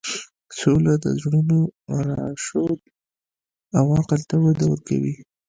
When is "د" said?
1.03-1.05